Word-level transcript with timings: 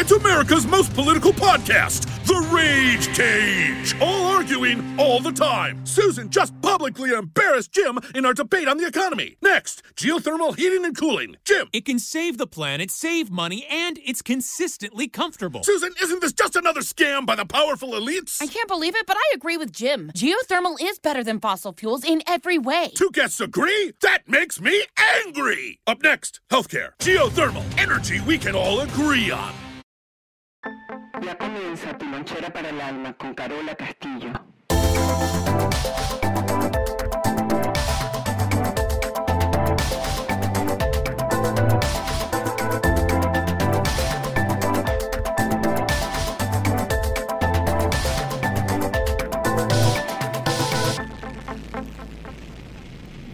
It's 0.00 0.12
America's 0.12 0.64
most 0.64 0.94
political 0.94 1.32
podcast, 1.32 2.06
The 2.24 2.38
Rage 2.54 3.12
Cage. 3.16 4.00
All 4.00 4.26
arguing 4.28 4.96
all 4.96 5.18
the 5.18 5.32
time. 5.32 5.84
Susan 5.84 6.30
just 6.30 6.54
publicly 6.62 7.10
embarrassed 7.10 7.72
Jim 7.72 7.98
in 8.14 8.24
our 8.24 8.32
debate 8.32 8.68
on 8.68 8.76
the 8.78 8.86
economy. 8.86 9.38
Next, 9.42 9.82
geothermal 9.96 10.56
heating 10.56 10.84
and 10.84 10.96
cooling. 10.96 11.34
Jim. 11.44 11.66
It 11.72 11.84
can 11.84 11.98
save 11.98 12.38
the 12.38 12.46
planet, 12.46 12.92
save 12.92 13.32
money, 13.32 13.66
and 13.68 13.98
it's 14.06 14.22
consistently 14.22 15.08
comfortable. 15.08 15.64
Susan, 15.64 15.92
isn't 16.00 16.20
this 16.20 16.32
just 16.32 16.54
another 16.54 16.82
scam 16.82 17.26
by 17.26 17.34
the 17.34 17.44
powerful 17.44 17.90
elites? 17.90 18.40
I 18.40 18.46
can't 18.46 18.68
believe 18.68 18.94
it, 18.94 19.04
but 19.04 19.16
I 19.16 19.32
agree 19.34 19.56
with 19.56 19.72
Jim. 19.72 20.12
Geothermal 20.14 20.76
is 20.80 21.00
better 21.00 21.24
than 21.24 21.40
fossil 21.40 21.72
fuels 21.72 22.04
in 22.04 22.22
every 22.24 22.56
way. 22.56 22.92
Two 22.94 23.10
guests 23.12 23.40
agree? 23.40 23.94
That 24.02 24.28
makes 24.28 24.60
me 24.60 24.86
angry. 24.96 25.80
Up 25.88 26.04
next, 26.04 26.38
healthcare. 26.52 26.90
Geothermal. 27.00 27.64
Energy 27.76 28.20
we 28.20 28.38
can 28.38 28.54
all 28.54 28.82
agree 28.82 29.32
on. 29.32 29.52
Ya 31.20 31.36
comienza 31.36 31.98
tu 31.98 32.04
lonchera 32.04 32.52
para 32.52 32.68
el 32.68 32.80
alma 32.80 33.12
con 33.14 33.34
Carola 33.34 33.74
Castillo. 33.74 34.32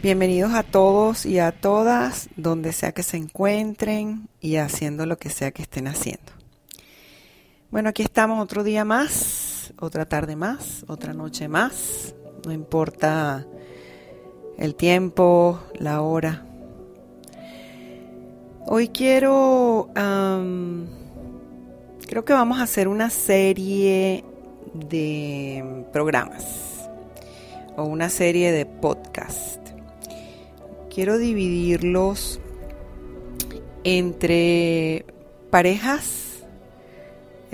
Bienvenidos 0.02 0.54
a 0.54 0.62
todos 0.62 1.26
y 1.26 1.38
a 1.38 1.52
todas, 1.52 2.30
donde 2.36 2.72
sea 2.72 2.92
que 2.92 3.02
se 3.02 3.18
encuentren 3.18 4.28
y 4.40 4.56
haciendo 4.56 5.04
lo 5.04 5.18
que 5.18 5.28
sea 5.28 5.50
que 5.50 5.62
estén 5.62 5.88
haciendo. 5.88 6.43
Bueno, 7.74 7.88
aquí 7.88 8.04
estamos 8.04 8.40
otro 8.40 8.62
día 8.62 8.84
más, 8.84 9.74
otra 9.80 10.06
tarde 10.06 10.36
más, 10.36 10.84
otra 10.86 11.12
noche 11.12 11.48
más, 11.48 12.14
no 12.46 12.52
importa 12.52 13.48
el 14.56 14.76
tiempo, 14.76 15.58
la 15.80 16.00
hora. 16.00 16.46
Hoy 18.64 18.90
quiero, 18.90 19.88
creo 22.06 22.24
que 22.24 22.32
vamos 22.32 22.60
a 22.60 22.62
hacer 22.62 22.86
una 22.86 23.10
serie 23.10 24.24
de 24.72 25.84
programas 25.92 26.88
o 27.76 27.82
una 27.82 28.08
serie 28.08 28.52
de 28.52 28.66
podcast. 28.66 29.58
Quiero 30.94 31.18
dividirlos 31.18 32.38
entre 33.82 35.06
parejas, 35.50 36.23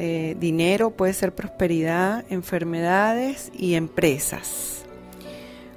eh, 0.02 0.34
dinero, 0.40 0.92
puede 0.92 1.12
ser 1.12 1.34
prosperidad, 1.34 2.24
enfermedades 2.30 3.52
y 3.54 3.74
empresas. 3.74 4.86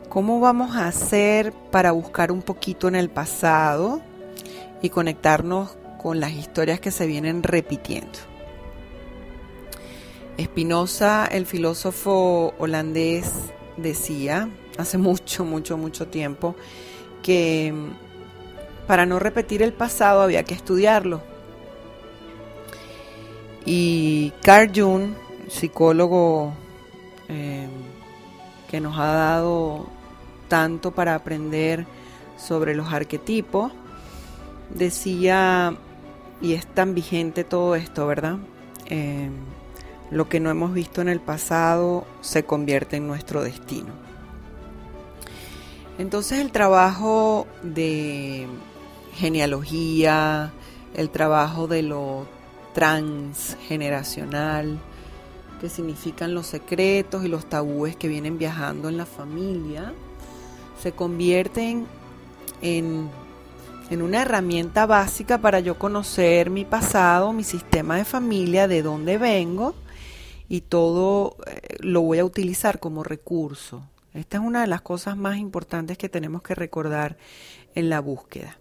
¿Cómo 0.07 0.39
vamos 0.39 0.77
a 0.77 0.87
hacer 0.87 1.51
para 1.71 1.91
buscar 1.91 2.31
un 2.31 2.41
poquito 2.41 2.87
en 2.87 2.95
el 2.95 3.09
pasado 3.09 3.99
y 4.81 4.87
conectarnos 4.87 5.75
con 6.01 6.21
las 6.21 6.31
historias 6.31 6.79
que 6.79 6.89
se 6.89 7.05
vienen 7.05 7.43
repitiendo? 7.43 8.17
Spinoza, 10.41 11.25
el 11.25 11.45
filósofo 11.45 12.53
holandés, 12.59 13.29
decía 13.75 14.47
hace 14.77 14.97
mucho, 14.99 15.43
mucho, 15.43 15.77
mucho 15.77 16.07
tiempo 16.07 16.55
que 17.21 17.73
mm, 17.73 18.87
para 18.87 19.05
no 19.05 19.19
repetir 19.19 19.61
el 19.61 19.73
pasado 19.73 20.21
había 20.21 20.43
que 20.43 20.53
estudiarlo. 20.53 21.32
Y 23.65 24.33
Carl 24.41 24.71
Jung, 24.75 25.13
psicólogo 25.47 26.53
eh, 27.29 27.67
que 28.69 28.79
nos 28.79 28.97
ha 28.97 29.13
dado 29.13 29.87
tanto 30.47 30.91
para 30.91 31.15
aprender 31.15 31.85
sobre 32.37 32.75
los 32.75 32.91
arquetipos, 32.91 33.71
decía, 34.69 35.75
y 36.41 36.53
es 36.53 36.65
tan 36.67 36.93
vigente 36.93 37.43
todo 37.43 37.75
esto, 37.75 38.05
¿verdad? 38.05 38.37
Eh, 38.87 39.29
lo 40.11 40.27
que 40.29 40.39
no 40.39 40.49
hemos 40.49 40.73
visto 40.73 41.01
en 41.01 41.09
el 41.09 41.19
pasado 41.19 42.05
se 42.21 42.43
convierte 42.43 42.97
en 42.97 43.07
nuestro 43.07 43.43
destino. 43.43 43.93
Entonces 45.97 46.39
el 46.39 46.51
trabajo 46.51 47.47
de 47.61 48.47
genealogía, 49.15 50.51
el 50.95 51.09
trabajo 51.09 51.67
de 51.67 51.83
lo 51.83 52.27
transgeneracional, 52.73 54.79
que 55.61 55.69
significan 55.69 56.33
los 56.33 56.47
secretos 56.47 57.23
y 57.23 57.27
los 57.27 57.45
tabúes 57.45 57.95
que 57.95 58.07
vienen 58.07 58.37
viajando 58.37 58.89
en 58.89 58.97
la 58.97 59.05
familia, 59.05 59.93
se 60.81 60.91
convierten 60.91 61.85
en, 62.61 63.09
en 63.89 64.01
una 64.01 64.23
herramienta 64.23 64.85
básica 64.85 65.37
para 65.37 65.61
yo 65.61 65.79
conocer 65.79 66.49
mi 66.49 66.65
pasado, 66.65 67.31
mi 67.31 67.43
sistema 67.43 67.97
de 67.97 68.05
familia, 68.05 68.67
de 68.67 68.81
dónde 68.81 69.17
vengo, 69.17 69.75
y 70.49 70.61
todo 70.61 71.37
eh, 71.47 71.77
lo 71.79 72.01
voy 72.01 72.19
a 72.19 72.25
utilizar 72.25 72.79
como 72.79 73.03
recurso 73.03 73.83
esta 74.13 74.37
es 74.37 74.43
una 74.43 74.61
de 74.61 74.67
las 74.67 74.81
cosas 74.81 75.17
más 75.17 75.37
importantes 75.37 75.97
que 75.97 76.07
tenemos 76.07 76.43
que 76.43 76.53
recordar 76.53 77.17
en 77.73 77.89
la 77.89 77.99
búsqueda. 77.99 78.57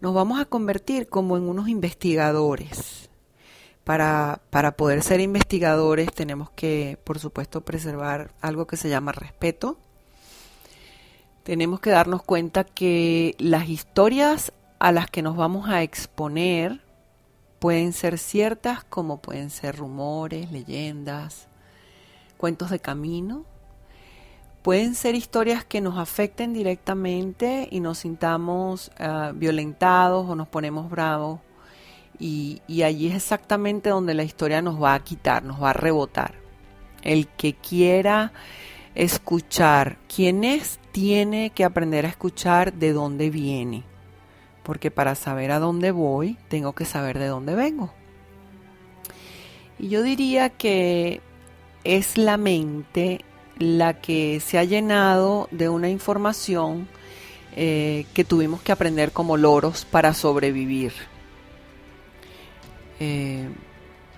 Nos 0.00 0.14
vamos 0.14 0.38
a 0.40 0.44
convertir 0.44 1.08
como 1.08 1.36
en 1.36 1.44
unos 1.48 1.68
investigadores. 1.68 3.08
Para, 3.84 4.40
para 4.50 4.76
poder 4.76 5.02
ser 5.02 5.20
investigadores 5.20 6.12
tenemos 6.12 6.50
que, 6.50 6.98
por 7.04 7.18
supuesto, 7.18 7.60
preservar 7.60 8.34
algo 8.40 8.66
que 8.66 8.76
se 8.76 8.88
llama 8.88 9.12
respeto. 9.12 9.78
Tenemos 11.44 11.80
que 11.80 11.90
darnos 11.90 12.22
cuenta 12.22 12.64
que 12.64 13.36
las 13.38 13.68
historias 13.68 14.52
a 14.78 14.92
las 14.92 15.08
que 15.08 15.22
nos 15.22 15.36
vamos 15.36 15.68
a 15.68 15.82
exponer 15.82 16.80
pueden 17.58 17.92
ser 17.92 18.18
ciertas 18.18 18.84
como 18.84 19.22
pueden 19.22 19.50
ser 19.50 19.76
rumores, 19.76 20.50
leyendas, 20.52 21.46
cuentos 22.36 22.70
de 22.70 22.80
camino, 22.80 23.44
Pueden 24.66 24.96
ser 24.96 25.14
historias 25.14 25.64
que 25.64 25.80
nos 25.80 25.96
afecten 25.96 26.52
directamente 26.52 27.68
y 27.70 27.78
nos 27.78 27.98
sintamos 27.98 28.90
uh, 28.98 29.32
violentados 29.32 30.28
o 30.28 30.34
nos 30.34 30.48
ponemos 30.48 30.90
bravos. 30.90 31.38
Y, 32.18 32.62
y 32.66 32.82
allí 32.82 33.06
es 33.06 33.14
exactamente 33.14 33.90
donde 33.90 34.14
la 34.14 34.24
historia 34.24 34.62
nos 34.62 34.82
va 34.82 34.94
a 34.94 35.04
quitar, 35.04 35.44
nos 35.44 35.62
va 35.62 35.70
a 35.70 35.72
rebotar. 35.72 36.34
El 37.02 37.28
que 37.28 37.54
quiera 37.54 38.32
escuchar 38.96 39.98
quién 40.12 40.42
es, 40.42 40.80
tiene 40.90 41.50
que 41.50 41.62
aprender 41.62 42.04
a 42.04 42.08
escuchar 42.08 42.72
de 42.72 42.92
dónde 42.92 43.30
viene. 43.30 43.84
Porque 44.64 44.90
para 44.90 45.14
saber 45.14 45.52
a 45.52 45.60
dónde 45.60 45.92
voy, 45.92 46.38
tengo 46.48 46.72
que 46.72 46.86
saber 46.86 47.20
de 47.20 47.28
dónde 47.28 47.54
vengo. 47.54 47.94
Y 49.78 49.90
yo 49.90 50.02
diría 50.02 50.48
que 50.48 51.20
es 51.84 52.18
la 52.18 52.36
mente 52.36 53.24
la 53.58 53.94
que 54.00 54.40
se 54.40 54.58
ha 54.58 54.64
llenado 54.64 55.48
de 55.50 55.68
una 55.68 55.88
información 55.88 56.88
eh, 57.54 58.06
que 58.12 58.24
tuvimos 58.24 58.60
que 58.62 58.72
aprender 58.72 59.12
como 59.12 59.36
loros 59.36 59.84
para 59.84 60.12
sobrevivir. 60.12 60.92
Eh, 63.00 63.48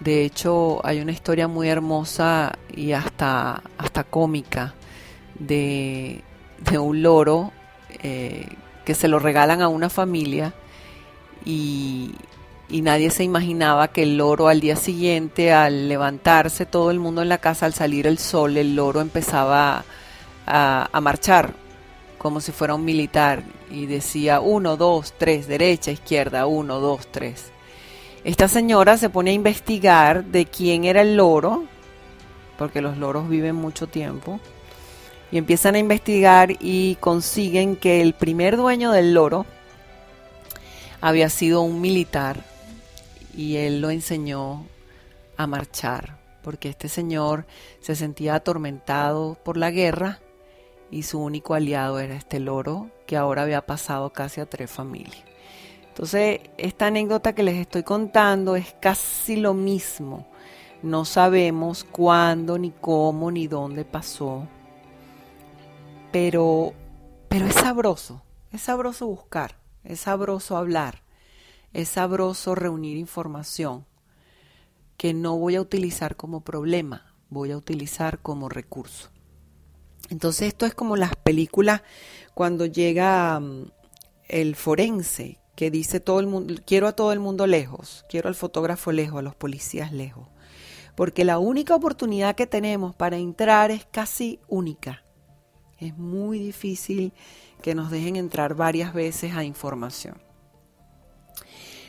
de 0.00 0.24
hecho, 0.24 0.84
hay 0.84 1.00
una 1.00 1.12
historia 1.12 1.48
muy 1.48 1.68
hermosa 1.68 2.56
y 2.74 2.92
hasta, 2.92 3.62
hasta 3.76 4.04
cómica 4.04 4.74
de, 5.38 6.22
de 6.70 6.78
un 6.78 7.02
loro 7.02 7.52
eh, 8.02 8.48
que 8.84 8.94
se 8.94 9.08
lo 9.08 9.18
regalan 9.18 9.62
a 9.62 9.68
una 9.68 9.90
familia 9.90 10.54
y, 11.44 12.14
y 12.70 12.82
nadie 12.82 13.10
se 13.10 13.24
imaginaba 13.24 13.88
que 13.88 14.02
el 14.02 14.18
loro 14.18 14.48
al 14.48 14.60
día 14.60 14.76
siguiente, 14.76 15.52
al 15.52 15.88
levantarse 15.88 16.66
todo 16.66 16.90
el 16.90 16.98
mundo 16.98 17.22
en 17.22 17.30
la 17.30 17.38
casa, 17.38 17.66
al 17.66 17.72
salir 17.72 18.06
el 18.06 18.18
sol, 18.18 18.56
el 18.56 18.76
loro 18.76 19.00
empezaba 19.00 19.84
a, 20.46 21.00
marchar 21.00 21.54
como 22.18 22.40
si 22.40 22.52
fuera 22.52 22.74
un 22.74 22.84
militar 22.84 23.42
y 23.70 23.86
decía 23.86 24.40
uno, 24.40 24.76
dos, 24.76 25.14
tres, 25.16 25.46
derecha, 25.46 25.90
izquierda, 25.90 26.46
uno, 26.46 26.80
dos, 26.80 27.06
tres. 27.10 27.52
Esta 28.24 28.48
señora 28.48 28.98
se 28.98 29.08
pone 29.08 29.30
a 29.30 29.34
investigar 29.34 30.24
de 30.24 30.44
quién 30.44 30.84
era 30.84 31.00
el 31.00 31.16
loro, 31.16 31.64
porque 32.58 32.82
los 32.82 32.98
loros 32.98 33.28
viven 33.28 33.54
mucho 33.54 33.86
tiempo, 33.86 34.40
y 35.30 35.38
empiezan 35.38 35.74
a 35.74 35.78
investigar 35.78 36.56
y 36.60 36.96
consiguen 36.96 37.76
que 37.76 38.02
el 38.02 38.14
primer 38.14 38.56
dueño 38.56 38.92
del 38.92 39.14
loro 39.14 39.46
había 41.00 41.30
sido 41.30 41.62
un 41.62 41.80
militar 41.80 42.47
y 43.38 43.58
él 43.58 43.80
lo 43.80 43.90
enseñó 43.90 44.66
a 45.36 45.46
marchar, 45.46 46.18
porque 46.42 46.68
este 46.68 46.88
señor 46.88 47.46
se 47.78 47.94
sentía 47.94 48.34
atormentado 48.34 49.38
por 49.44 49.56
la 49.56 49.70
guerra 49.70 50.18
y 50.90 51.04
su 51.04 51.20
único 51.20 51.54
aliado 51.54 52.00
era 52.00 52.16
este 52.16 52.40
loro 52.40 52.90
que 53.06 53.16
ahora 53.16 53.42
había 53.42 53.64
pasado 53.64 54.12
casi 54.12 54.40
a 54.40 54.46
tres 54.50 54.72
familias. 54.72 55.22
Entonces, 55.86 56.40
esta 56.56 56.88
anécdota 56.88 57.32
que 57.32 57.44
les 57.44 57.54
estoy 57.54 57.84
contando 57.84 58.56
es 58.56 58.74
casi 58.80 59.36
lo 59.36 59.54
mismo. 59.54 60.26
No 60.82 61.04
sabemos 61.04 61.84
cuándo, 61.84 62.58
ni 62.58 62.72
cómo, 62.72 63.30
ni 63.30 63.46
dónde 63.46 63.84
pasó. 63.84 64.48
Pero, 66.10 66.72
pero 67.28 67.46
es 67.46 67.54
sabroso, 67.54 68.20
es 68.50 68.62
sabroso 68.62 69.06
buscar, 69.06 69.54
es 69.84 70.00
sabroso 70.00 70.56
hablar, 70.56 71.02
es 71.72 71.88
sabroso 71.90 72.54
reunir 72.54 72.96
información 72.96 73.86
que 74.96 75.14
no 75.14 75.36
voy 75.36 75.56
a 75.56 75.60
utilizar 75.60 76.16
como 76.16 76.40
problema, 76.40 77.14
voy 77.30 77.52
a 77.52 77.56
utilizar 77.56 78.20
como 78.20 78.48
recurso. 78.48 79.10
Entonces 80.10 80.48
esto 80.48 80.66
es 80.66 80.74
como 80.74 80.96
las 80.96 81.14
películas 81.16 81.82
cuando 82.34 82.66
llega 82.66 83.38
mm, 83.38 83.70
el 84.28 84.56
forense 84.56 85.38
que 85.54 85.70
dice 85.70 86.00
todo 86.00 86.20
el 86.20 86.26
mundo, 86.26 86.54
quiero 86.66 86.86
a 86.86 86.92
todo 86.92 87.12
el 87.12 87.20
mundo 87.20 87.46
lejos, 87.46 88.04
quiero 88.08 88.28
al 88.28 88.34
fotógrafo 88.34 88.92
lejos, 88.92 89.18
a 89.18 89.22
los 89.22 89.34
policías 89.34 89.92
lejos, 89.92 90.28
porque 90.94 91.24
la 91.24 91.38
única 91.38 91.74
oportunidad 91.74 92.36
que 92.36 92.46
tenemos 92.46 92.94
para 92.94 93.16
entrar 93.16 93.70
es 93.70 93.84
casi 93.84 94.40
única. 94.48 95.04
Es 95.78 95.96
muy 95.96 96.38
difícil 96.38 97.12
que 97.62 97.74
nos 97.74 97.90
dejen 97.90 98.16
entrar 98.16 98.54
varias 98.54 98.94
veces 98.94 99.34
a 99.34 99.44
información. 99.44 100.27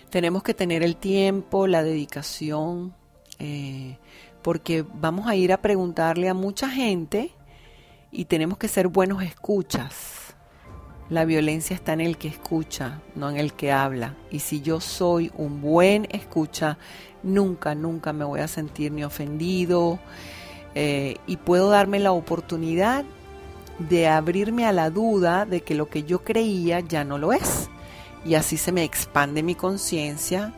Tenemos 0.09 0.41
que 0.41 0.53
tener 0.53 0.81
el 0.83 0.95
tiempo, 0.95 1.67
la 1.67 1.83
dedicación, 1.83 2.95
eh, 3.37 3.97
porque 4.41 4.83
vamos 4.93 5.27
a 5.27 5.35
ir 5.35 5.53
a 5.53 5.61
preguntarle 5.61 6.29
a 6.29 6.33
mucha 6.33 6.69
gente 6.69 7.31
y 8.11 8.25
tenemos 8.25 8.57
que 8.57 8.67
ser 8.67 8.87
buenos 8.87 9.21
escuchas. 9.21 10.35
La 11.09 11.25
violencia 11.25 11.75
está 11.75 11.93
en 11.93 12.01
el 12.01 12.17
que 12.17 12.27
escucha, 12.27 13.01
no 13.15 13.29
en 13.29 13.37
el 13.37 13.53
que 13.53 13.71
habla. 13.71 14.15
Y 14.31 14.39
si 14.39 14.61
yo 14.61 14.79
soy 14.79 15.31
un 15.35 15.61
buen 15.61 16.07
escucha, 16.11 16.77
nunca, 17.23 17.75
nunca 17.75 18.13
me 18.13 18.25
voy 18.25 18.39
a 18.39 18.47
sentir 18.47 18.91
ni 18.91 19.03
ofendido 19.03 19.99
eh, 20.75 21.17
y 21.27 21.37
puedo 21.37 21.69
darme 21.69 21.99
la 21.99 22.11
oportunidad 22.11 23.05
de 23.79 24.07
abrirme 24.07 24.65
a 24.65 24.71
la 24.71 24.89
duda 24.89 25.45
de 25.45 25.61
que 25.61 25.73
lo 25.73 25.89
que 25.89 26.03
yo 26.03 26.23
creía 26.23 26.79
ya 26.79 27.03
no 27.03 27.17
lo 27.17 27.33
es. 27.33 27.69
Y 28.25 28.35
así 28.35 28.57
se 28.57 28.71
me 28.71 28.83
expande 28.83 29.43
mi 29.43 29.55
conciencia 29.55 30.53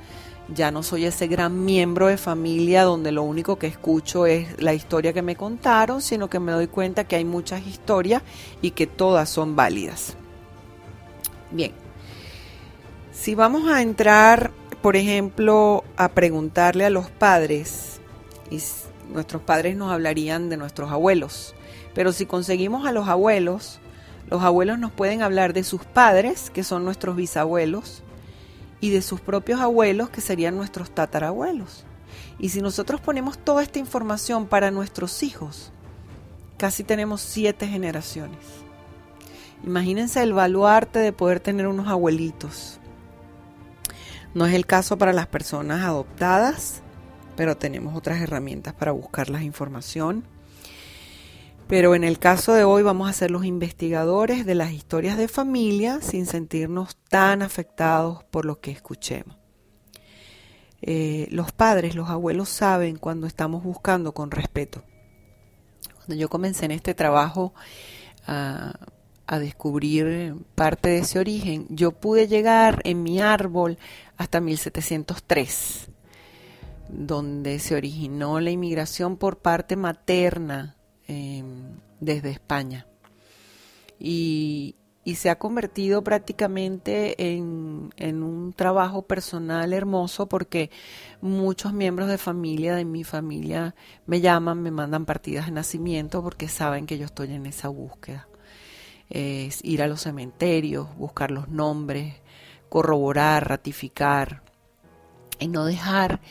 ya 0.54 0.72
no 0.72 0.84
soy 0.84 1.06
ese 1.06 1.28
gran 1.28 1.64
miembro 1.64 2.08
de 2.08 2.18
familia 2.18 2.84
donde 2.84 3.12
lo 3.12 3.24
único 3.24 3.58
que 3.58 3.68
escucho 3.68 4.26
es 4.26 4.62
la 4.62 4.74
historia 4.74 5.14
que 5.14 5.22
me 5.22 5.36
contaron, 5.36 6.02
sino 6.02 6.30
que 6.30 6.40
me 6.40 6.52
doy 6.52 6.68
cuenta 6.68 7.06
que 7.06 7.16
hay 7.16 7.26
muchas 7.26 7.66
historias 7.66 8.22
y 8.62 8.72
que 8.72 8.88
todas 8.88 9.30
son 9.30 9.56
válidas. 9.56 10.16
Bien, 11.52 11.72
si 13.12 13.36
vamos 13.36 13.70
a 13.70 13.82
entrar, 13.82 14.52
por 14.82 14.96
ejemplo, 14.96 15.84
a 15.96 16.10
preguntarle 16.10 16.86
a 16.86 16.90
los 16.90 17.10
padres, 17.10 18.02
y 18.50 18.60
nuestros 19.14 19.42
padres 19.42 19.78
nos 19.78 19.92
hablarían 19.92 20.50
de 20.50 20.58
nuestros 20.58 20.92
abuelos, 20.92 21.56
pero 21.94 22.12
si 22.12 22.26
conseguimos 22.26 22.86
a 22.86 22.92
los 22.92 23.08
abuelos, 23.08 23.80
los 24.32 24.42
abuelos 24.44 24.80
nos 24.80 24.94
pueden 24.94 25.22
hablar 25.22 25.52
de 25.52 25.66
sus 25.66 25.84
padres, 25.84 26.50
que 26.50 26.64
son 26.64 26.86
nuestros 26.86 27.18
bisabuelos, 27.18 28.02
y 28.80 28.90
de 28.90 29.02
sus 29.02 29.20
propios 29.20 29.60
abuelos, 29.60 30.10
que 30.10 30.22
serían 30.22 30.56
nuestros 30.56 30.90
tatarabuelos. 30.90 31.84
Y 32.40 32.50
si 32.50 32.62
nosotros 32.62 33.02
ponemos 33.02 33.38
toda 33.38 33.62
esta 33.62 33.78
información 33.78 34.48
para 34.48 34.72
nuestros 34.72 35.22
hijos, 35.22 35.74
casi 36.58 36.86
tenemos 36.86 37.20
siete 37.20 37.68
generaciones. 37.68 38.40
Imagínense 39.66 40.24
el 40.24 40.32
baluarte 40.32 41.00
de 41.00 41.12
poder 41.12 41.42
tener 41.42 41.68
unos 41.68 41.90
abuelitos. 41.90 42.80
No 44.34 44.46
es 44.46 44.54
el 44.54 44.66
caso 44.66 44.98
para 44.98 45.12
las 45.12 45.28
personas 45.28 45.84
adoptadas, 45.84 46.82
pero 47.36 47.58
tenemos 47.58 47.98
otras 47.98 48.22
herramientas 48.22 48.74
para 48.74 48.94
buscar 48.94 49.30
la 49.30 49.44
información. 49.44 50.24
Pero 51.72 51.96
en 51.96 52.04
el 52.04 52.20
caso 52.20 52.52
de 52.52 52.66
hoy 52.66 52.84
vamos 52.84 53.10
a 53.10 53.14
ser 53.14 53.32
los 53.32 53.46
investigadores 53.46 54.46
de 54.46 54.56
las 54.56 54.74
historias 54.74 55.18
de 55.18 55.30
familia 55.30 56.02
sin 56.02 56.26
sentirnos 56.26 56.98
tan 57.08 57.42
afectados 57.42 58.26
por 58.26 58.44
lo 58.44 58.60
que 58.60 58.72
escuchemos. 58.72 59.38
Eh, 60.82 61.30
los 61.32 61.54
padres, 61.54 61.96
los 61.96 62.10
abuelos 62.10 62.50
saben 62.50 62.98
cuando 62.98 63.26
estamos 63.26 63.64
buscando 63.64 64.14
con 64.14 64.32
respeto. 64.32 64.84
Cuando 65.96 66.16
yo 66.16 66.28
comencé 66.28 66.66
en 66.66 66.72
este 66.72 66.94
trabajo 66.94 67.54
a, 68.28 68.74
a 69.26 69.40
descubrir 69.40 70.36
parte 70.56 70.90
de 70.90 70.98
ese 70.98 71.20
origen, 71.20 71.68
yo 71.70 71.94
pude 71.94 72.28
llegar 72.28 72.82
en 72.84 73.02
mi 73.02 73.22
árbol 73.22 73.78
hasta 74.18 74.42
1703, 74.42 75.88
donde 76.90 77.60
se 77.60 77.76
originó 77.76 78.42
la 78.42 78.50
inmigración 78.50 79.16
por 79.16 79.38
parte 79.38 79.78
materna 79.78 80.76
Em, 81.12 81.76
desde 82.00 82.30
España. 82.30 82.88
Y, 84.00 84.76
se 85.16 85.30
ha 85.30 85.38
convertido 85.38 86.04
prácticamente 86.06 87.36
en, 87.36 87.92
un 88.24 88.54
trabajo 88.56 89.02
personal 89.02 89.74
hermoso 89.74 90.28
porque 90.28 90.72
muchos 91.20 91.74
miembros 91.74 92.08
de 92.08 92.18
familia, 92.18 92.76
de 92.76 92.86
mi 92.86 93.04
familia, 93.04 93.76
me 94.06 94.22
llaman, 94.22 94.62
me 94.62 94.72
mandan 94.72 95.06
partidas 95.06 95.48
de 95.48 95.52
nacimiento 95.52 96.24
porque 96.24 96.48
saben 96.48 96.86
que 96.86 96.98
yo 96.98 97.06
estoy 97.06 97.34
en 97.34 97.46
esa 97.46 97.68
búsqueda. 97.68 98.30
Es 99.10 99.62
ir 99.66 99.82
a 99.82 99.88
los 99.88 100.02
cementerios, 100.02 100.96
buscar 100.96 101.30
los 101.30 101.50
nombres, 101.50 102.16
corroborar, 102.70 103.50
ratificar 103.50 104.44
y 105.40 105.50
no 105.50 105.66
dejar 105.66 106.22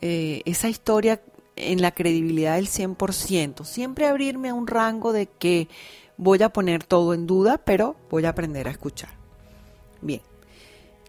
eh, 0.00 0.42
esa 0.44 0.68
historia 0.68 1.22
en 1.56 1.82
la 1.82 1.92
credibilidad 1.92 2.56
del 2.56 2.68
100%. 2.68 3.64
Siempre 3.64 4.06
abrirme 4.06 4.50
a 4.50 4.54
un 4.54 4.66
rango 4.66 5.12
de 5.12 5.26
que 5.26 5.68
voy 6.16 6.42
a 6.42 6.50
poner 6.50 6.84
todo 6.84 7.14
en 7.14 7.26
duda, 7.26 7.58
pero 7.58 7.96
voy 8.10 8.24
a 8.24 8.30
aprender 8.30 8.68
a 8.68 8.70
escuchar. 8.70 9.10
Bien, 10.00 10.22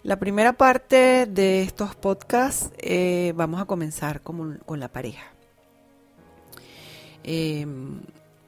la 0.03 0.18
primera 0.18 0.53
parte 0.53 1.25
de 1.25 1.62
estos 1.62 1.95
podcasts 1.95 2.71
eh, 2.77 3.33
vamos 3.36 3.62
a 3.62 3.65
comenzar 3.65 4.21
con, 4.21 4.62
con 4.65 4.80
la 4.80 4.88
pareja. 4.88 5.36
Em, 7.24 8.01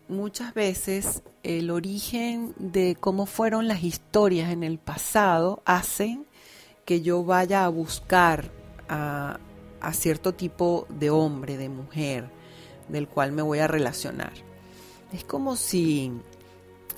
muchas 0.08 0.54
veces 0.54 1.24
el 1.42 1.72
origen 1.72 2.54
de 2.58 2.96
cómo 3.00 3.26
fueron 3.26 3.68
las 3.68 3.84
historias 3.84 4.52
en 4.52 4.64
el 4.64 4.78
pasado 4.78 5.64
hacen 5.66 6.28
que 6.86 7.02
yo 7.02 7.24
vaya 7.24 7.66
a 7.66 7.70
buscar 7.70 8.52
a, 8.88 9.40
a 9.82 9.94
cierto 9.94 10.34
tipo 10.34 10.88
de 10.90 11.10
hombre, 11.10 11.58
de 11.58 11.70
mujer, 11.70 12.30
del 12.88 13.08
cual 13.08 13.32
me 13.32 13.42
voy 13.42 13.60
a 13.60 13.68
relacionar. 13.68 14.34
Es 15.12 15.24
como 15.24 15.56
si 15.56 16.12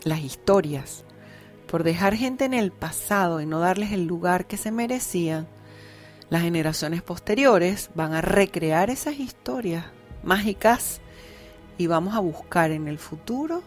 las 0.04 0.20
historias, 0.22 1.04
por 1.68 1.84
dejar 1.84 2.16
gente 2.16 2.46
en 2.46 2.54
el 2.54 2.72
pasado 2.72 3.42
y 3.42 3.46
no 3.46 3.60
darles 3.60 3.92
el 3.92 4.06
lugar 4.06 4.48
que 4.48 4.58
se 4.58 4.72
merecían, 4.72 5.48
las 6.30 6.44
generaciones 6.44 7.02
posteriores 7.02 7.90
van 7.96 8.14
a 8.14 8.22
recrear 8.22 8.90
esas 8.90 9.20
historias 9.20 9.86
mágicas 10.24 11.02
y 11.78 11.88
vamos 11.88 12.16
a 12.16 12.20
buscar 12.20 12.72
en 12.72 12.88
el 12.88 13.00
futuro 13.00 13.64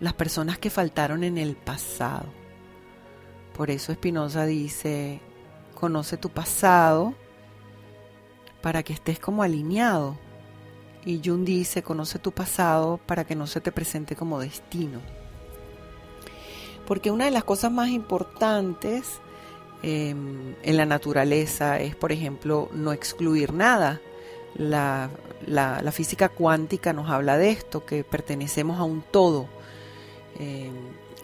las 0.00 0.14
personas 0.14 0.58
que 0.58 0.70
faltaron 0.70 1.22
en 1.22 1.38
el 1.38 1.54
pasado. 1.54 2.26
Por 3.54 3.70
eso 3.70 3.92
Spinoza 3.92 4.46
dice, 4.46 5.20
conoce 5.74 6.16
tu 6.16 6.30
pasado 6.30 7.14
para 8.62 8.82
que 8.82 8.92
estés 8.92 9.18
como 9.18 9.42
alineado. 9.42 10.16
Y 11.04 11.20
Jung 11.22 11.44
dice, 11.44 11.82
conoce 11.82 12.18
tu 12.18 12.32
pasado 12.32 12.98
para 13.04 13.24
que 13.24 13.34
no 13.34 13.46
se 13.46 13.60
te 13.60 13.72
presente 13.72 14.14
como 14.16 14.40
destino. 14.40 15.00
Porque 16.86 17.10
una 17.10 17.24
de 17.24 17.32
las 17.32 17.44
cosas 17.44 17.72
más 17.72 17.88
importantes 17.88 19.20
em, 19.82 20.54
en 20.62 20.76
la 20.76 20.86
naturaleza 20.86 21.80
es, 21.80 21.96
por 21.96 22.12
ejemplo, 22.12 22.70
no 22.72 22.92
excluir 22.92 23.52
nada. 23.52 24.00
La, 24.54 25.10
la, 25.46 25.92
física 25.92 26.28
cuántica 26.28 26.92
nos 26.92 27.10
habla 27.10 27.38
de 27.38 27.50
esto, 27.50 27.84
que 27.84 28.04
pertenecemos 28.04 28.78
a 28.78 28.84
un 28.84 29.02
todo. 29.02 29.48
Em, 30.38 30.72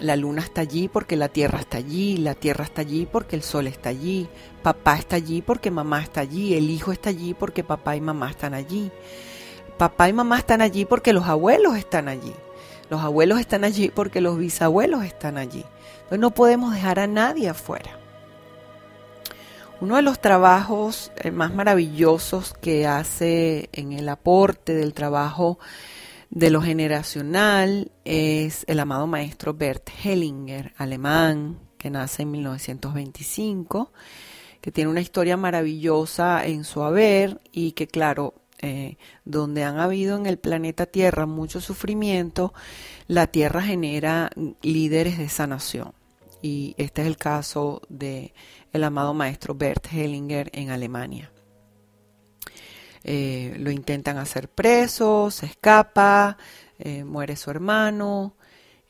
la 0.01 0.17
luna 0.17 0.43
está 0.43 0.61
allí 0.61 0.89
porque 0.89 1.17
la 1.17 1.29
tierra 1.29 1.59
está 1.59 1.79
allí, 1.79 2.17
la 2.17 2.35
tierra 2.35 2.65
está 2.65 2.83
allí 2.83 3.07
porque 3.11 3.37
el 3.37 3.43
sol 3.43 3.67
está 3.67 3.89
allí, 3.89 4.29
papá 4.63 4.97
está 4.97 5.17
allí 5.17 5.43
porque 5.43 5.71
mamá 5.71 6.03
está 6.03 6.21
allí, 6.21 6.55
el 6.55 6.71
hijo 6.71 6.93
está 6.93 7.11
allí 7.11 7.35
porque 7.35 7.65
papá 7.65 7.97
y 7.97 8.01
mamá 8.01 8.31
están 8.31 8.55
allí. 8.55 8.91
Papá 9.77 10.09
y 10.09 10.13
mamá 10.13 10.39
están 10.39 10.61
allí 10.61 10.85
porque 10.85 11.13
los 11.13 11.27
abuelos 11.27 11.77
están 11.77 12.09
allí. 12.09 12.35
Los 12.91 13.03
abuelos 13.03 13.39
están 13.39 13.65
allí 13.65 13.91
porque 13.95 14.21
los 14.21 14.39
bisabuelos 14.39 15.05
están 15.05 15.37
allí. 15.37 15.65
Entonces 15.95 16.19
no 16.19 16.31
podemos 16.33 16.75
dejar 16.75 16.99
a 16.99 17.07
nadie 17.07 17.49
afuera. 17.49 17.99
Uno 19.81 19.97
de 19.97 20.03
los 20.03 20.21
trabajos 20.21 21.13
eh, 21.17 21.31
más 21.31 21.55
maravillosos 21.55 22.55
que 22.61 22.87
hace 22.87 23.69
en 23.73 23.93
el 23.93 24.09
aporte 24.09 24.75
del 24.75 24.93
trabajo 24.93 25.59
de 26.31 26.51
lo 26.51 26.61
generacional 26.61 27.91
es 28.05 28.65
el 28.69 28.81
amado 28.81 29.07
maestro 29.07 29.55
Bert 29.55 29.89
Hellinger, 30.03 30.73
alemán, 30.77 31.59
que 31.79 31.91
nace 31.91 32.23
en 32.23 32.33
1925, 32.33 33.93
que 34.61 34.73
tiene 34.73 34.91
una 34.91 35.01
historia 35.01 35.37
maravillosa 35.37 36.45
en 36.45 36.65
su 36.65 36.83
haber 36.83 37.41
y 37.53 37.73
que 37.73 37.87
claro, 37.87 38.35
eh, 38.61 38.97
donde 39.25 39.65
han 39.65 39.79
habido 39.79 40.17
en 40.17 40.27
el 40.27 40.39
planeta 40.39 40.87
Tierra 40.87 41.27
mucho 41.27 41.61
sufrimiento, 41.61 42.53
la 43.07 43.29
Tierra 43.29 43.63
genera 43.63 44.31
líderes 44.63 45.17
de 45.17 45.29
sanación. 45.29 45.93
Y 46.43 46.75
este 46.77 47.03
es 47.03 47.09
el 47.09 47.17
caso 47.17 47.83
de 47.89 48.35
el 48.73 48.85
amado 48.85 49.15
maestro 49.15 49.55
Bert 49.55 49.87
Hellinger 49.93 50.51
en 50.53 50.71
Alemania. 50.71 51.33
Eh, 53.11 53.57
lo 53.59 53.71
intentan 53.71 54.19
hacer 54.19 54.51
preso, 54.51 55.31
se 55.31 55.47
escapa, 55.47 56.37
eh, 56.79 57.05
muere 57.05 57.37
su 57.37 57.51
hermano, 57.51 58.37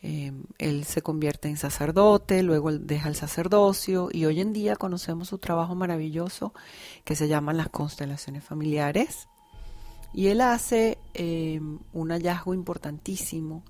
eh, 0.02 0.32
él 0.58 0.82
se 0.86 1.02
convierte 1.02 1.46
en 1.46 1.56
sacerdote, 1.56 2.42
luego 2.42 2.72
deja 2.72 3.08
el 3.08 3.14
sacerdocio 3.14 4.08
y 4.10 4.24
hoy 4.24 4.40
en 4.40 4.52
día 4.52 4.74
conocemos 4.74 5.28
su 5.28 5.38
trabajo 5.38 5.76
maravilloso 5.76 6.52
que 7.04 7.14
se 7.14 7.28
llaman 7.28 7.58
las 7.58 7.68
constelaciones 7.68 8.42
familiares. 8.42 9.28
Y 10.12 10.26
él 10.26 10.40
hace 10.40 10.98
un 11.92 12.10
hallazgo 12.10 12.54
importantísimo 12.54 13.62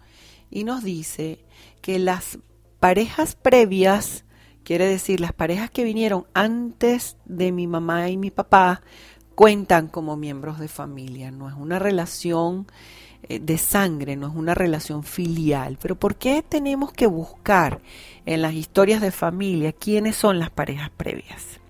y 0.51 0.65
nos 0.65 0.83
dice 0.83 1.45
que 1.83 1.99
las 1.99 2.39
parejas 2.81 3.35
previas, 3.35 4.25
quiere 4.65 4.87
decir 4.87 5.21
las 5.21 5.35
parejas 5.35 5.71
que 5.71 5.85
vinieron 5.85 6.27
antes 6.33 7.19
de 7.27 7.53
mi 7.53 7.67
mamá 7.67 8.09
y 8.09 8.17
mi 8.17 8.31
papá, 8.31 8.81
cuentan 9.39 9.87
como 9.87 10.17
miembros 10.17 10.59
de 10.59 10.67
familia, 10.67 11.31
no 11.31 11.49
es 11.49 11.55
una 11.55 11.79
relación 11.79 12.67
eh, 13.23 13.39
de 13.39 13.57
sangre, 13.57 14.17
no 14.17 14.27
es 14.27 14.35
una 14.35 14.53
relación 14.53 15.05
filial. 15.05 15.79
Pero 15.81 15.95
¿por 15.95 16.17
qué 16.17 16.43
tenemos 16.43 16.93
que 16.93 17.07
buscar 17.07 17.81
en 18.27 18.43
las 18.43 18.55
historias 18.55 19.01
de 19.01 19.13
familia 19.13 19.73
quiénes 19.73 20.17
son 20.17 20.41
las 20.41 20.51
parejas 20.51 20.91
previas? 20.91 21.61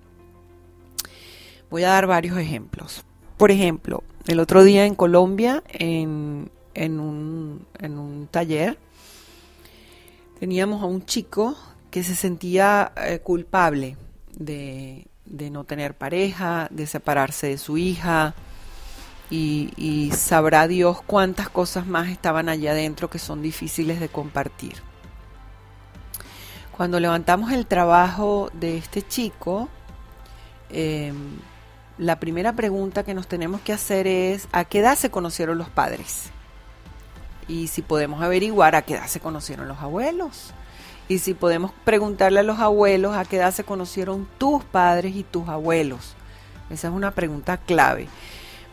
Voy 1.68 1.82
a 1.84 1.90
dar 1.90 2.06
varios 2.06 2.38
ejemplos. 2.38 3.04
Por 3.36 3.50
ejemplo, 3.50 4.02
el 4.26 4.40
otro 4.40 4.64
día 4.64 4.86
en 4.86 4.94
Colombia, 4.94 5.62
en, 5.68 6.48
un, 6.74 7.66
en 7.78 7.98
un 7.98 8.28
taller, 8.28 8.78
teníamos 10.40 10.82
a 10.82 10.86
un 10.86 11.04
chico 11.04 11.54
que 11.90 12.02
se 12.02 12.16
sentía 12.16 12.92
eh, 12.96 13.18
culpable 13.18 13.98
de, 14.38 15.06
de 15.30 15.50
no 15.50 15.64
tener 15.64 15.94
pareja, 15.94 16.68
de 16.70 16.86
separarse 16.86 17.48
de 17.48 17.58
su 17.58 17.78
hija, 17.78 18.34
y, 19.30 20.10
sabrá 20.16 20.66
Dios 20.68 21.02
cuántas 21.02 21.48
cosas 21.48 21.86
más 21.86 22.08
estaban 22.08 22.48
allá 22.48 22.70
adentro 22.70 23.10
que 23.10 23.18
son 23.18 23.42
difíciles 23.42 24.00
de 24.00 24.08
compartir. 24.08 24.76
Cuando 26.76 27.00
levantamos 27.00 27.52
el 27.52 27.66
trabajo 27.66 28.50
de 28.54 28.78
este 28.78 29.02
chico, 29.02 29.68
em, 30.70 31.38
la 31.98 32.20
primera 32.20 32.52
pregunta 32.52 33.02
que 33.02 33.14
nos 33.14 33.26
tenemos 33.26 33.60
que 33.60 33.72
hacer 33.72 34.06
es 34.06 34.48
¿a 34.52 34.64
qué 34.64 34.78
edad 34.78 34.96
se 34.96 35.10
conocieron 35.10 35.58
los 35.58 35.68
padres? 35.68 36.30
Y 37.48 37.66
si 37.68 37.82
podemos 37.82 38.22
averiguar 38.22 38.76
a 38.76 38.82
qué 38.82 38.94
edad 38.94 39.08
se 39.08 39.20
conocieron 39.20 39.68
los 39.68 39.78
abuelos. 39.78 40.54
Y 41.08 41.18
si 41.18 41.34
podemos 41.34 41.72
preguntarle 41.84 42.40
a 42.40 42.42
los 42.42 42.58
abuelos 42.58 43.16
a 43.16 43.24
qué 43.24 43.36
edad 43.36 43.52
se 43.52 43.64
conocieron 43.64 44.28
tus 44.36 44.62
padres 44.62 45.16
y 45.16 45.24
tus 45.24 45.48
abuelos. 45.48 46.14
Esa 46.70 46.88
es 46.88 46.94
una 46.94 47.12
pregunta 47.12 47.56
clave. 47.56 48.08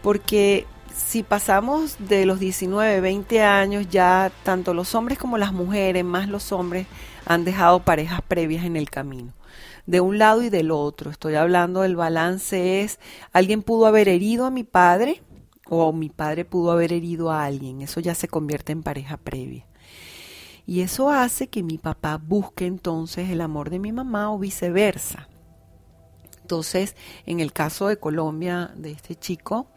Porque 0.02 0.68
si 0.96 1.24
pasamos 1.24 1.96
de 2.00 2.26
los 2.26 2.40
19, 2.40 3.02
20 3.02 3.42
años, 3.42 3.88
ya 3.90 4.32
tanto 4.44 4.74
los 4.74 4.96
hombres 4.96 5.18
como 5.18 5.38
las 5.38 5.54
mujeres, 5.54 6.04
más 6.04 6.28
los 6.28 6.52
hombres, 6.52 6.88
han 7.26 7.46
dejado 7.46 7.80
parejas 7.80 8.22
previas 8.28 8.66
en 8.66 8.76
el 8.76 8.90
camino. 8.90 9.34
De 9.86 10.02
un 10.02 10.18
lado 10.18 10.42
y 10.42 10.50
del 10.50 10.72
otro. 10.72 11.12
Estoy 11.12 11.36
hablando 11.36 11.82
del 11.82 11.96
balance 11.96 12.82
es, 12.82 13.00
alguien 13.34 13.62
pudo 13.62 13.86
haber 13.86 14.10
herido 14.10 14.46
a 14.46 14.52
mi 14.52 14.64
padre 14.64 15.22
o 15.68 15.92
mi 15.94 16.10
padre 16.10 16.46
pudo 16.46 16.72
haber 16.72 16.94
herido 16.94 17.32
a 17.32 17.46
alguien. 17.46 17.82
Eso 17.82 18.00
ya 18.00 18.16
se 18.16 18.28
convierte 18.28 18.72
en 18.72 18.84
pareja 18.84 19.18
previa. 19.18 19.66
Y 20.68 20.82
eso 20.82 21.10
hace 21.10 21.48
que 21.48 21.64
mi 21.64 21.78
papá 21.78 22.18
busque 22.18 22.66
entonces 22.66 23.30
el 23.30 23.42
amor 23.42 23.70
de 23.70 23.80
mi 23.80 23.92
mamá 23.92 24.32
o 24.32 24.40
viceversa. 24.40 25.30
Entonces, 26.42 26.96
en 27.26 27.40
el 27.40 27.54
caso 27.54 27.88
de 27.88 27.98
Colombia, 27.98 28.72
de 28.76 28.92
este 28.92 29.16
chico, 29.16 29.68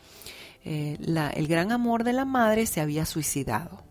eh, 0.65 0.99
el 1.35 1.47
gran 1.47 1.73
amor 1.73 2.05
de 2.05 2.13
la 2.13 2.25
madre 2.25 2.67
se 2.67 2.81
había 2.81 3.07
suicidado. 3.07 3.83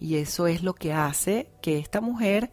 Y 0.00 0.16
eso 0.16 0.46
es 0.46 0.62
lo 0.62 0.74
que 0.74 0.92
hace 0.92 1.48
que 1.60 1.78
esta 1.78 2.00
mujer, 2.00 2.50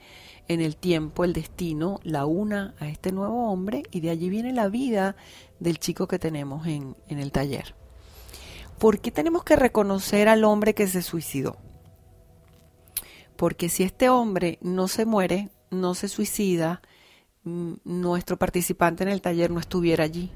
en 0.47 0.61
el 0.61 0.75
tiempo, 0.75 1.23
el 1.23 1.33
destino, 1.33 1.99
la 2.03 2.25
una 2.25 2.75
a 2.79 2.87
este 2.87 3.11
nuevo 3.11 3.51
hombre 3.51 3.83
y 3.91 4.01
de 4.01 4.09
allí 4.09 4.29
viene 4.29 4.53
la 4.53 4.67
vida 4.67 5.15
del 5.59 5.79
chico 5.79 6.07
que 6.07 6.19
tenemos 6.19 6.67
en, 6.67 6.95
en 7.07 7.19
el 7.19 7.31
taller. 7.31 7.75
¿Por 8.77 8.99
qué 8.99 9.09
tenemos 9.09 9.43
que 9.43 9.55
reconocer 9.55 10.27
al 10.27 10.43
hombre 10.43 10.73
que 10.73 10.87
se 10.87 11.01
suicidó? 11.01 11.57
Porque 13.39 13.69
si 13.69 13.83
este 13.83 14.09
hombre 14.09 14.59
no 14.61 14.89
se 14.89 15.05
muere, 15.05 15.47
no 15.71 15.93
se 15.93 16.09
suicida, 16.09 16.81
mm, 17.45 17.75
nuestro 17.85 18.35
participante 18.35 19.03
en 19.03 19.09
el 19.09 19.21
taller 19.21 19.49
no 19.49 19.61
estuviera 19.61 20.03
allí. 20.03 20.29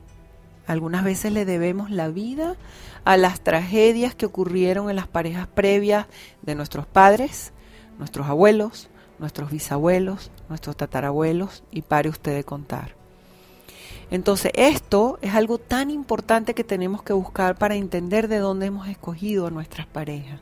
Algunas 0.67 1.03
veces 1.03 1.33
le 1.33 1.43
debemos 1.43 1.91
la 1.91 2.07
vida 2.07 2.55
a 3.03 3.17
las 3.17 3.41
tragedias 3.41 4.15
que 4.15 4.25
ocurrieron 4.25 4.89
en 4.89 4.95
las 4.95 5.09
parejas 5.09 5.49
previas 5.49 6.07
de 6.43 6.55
nuestros 6.55 6.85
padres, 6.85 7.51
nuestros 7.99 8.29
abuelos, 8.29 8.87
nuestros 9.19 9.51
bisabuelos, 9.51 10.31
nuestros 10.47 10.77
tatarabuelos 10.77 11.65
y 11.71 11.81
pare 11.81 12.07
usted 12.07 12.33
de 12.33 12.45
contar. 12.45 12.95
Entonces 14.11 14.53
esto 14.55 15.19
es 15.21 15.33
algo 15.33 15.57
tan 15.57 15.91
importante 15.91 16.53
que 16.53 16.63
tenemos 16.63 17.03
que 17.03 17.11
buscar 17.11 17.57
para 17.57 17.75
entender 17.75 18.29
de 18.29 18.37
dónde 18.37 18.67
hemos 18.67 18.87
escogido 18.87 19.47
a 19.47 19.51
nuestras 19.51 19.87
parejas. 19.87 20.39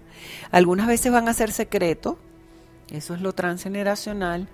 Algunas 0.51 0.86
veces 0.86 1.12
van 1.12 1.27
a 1.27 1.34
ser 1.34 1.51
secretos, 1.51 2.18
eso 2.91 3.13
es 3.15 3.21
lo 3.21 3.33
transgeneracional 3.33 4.48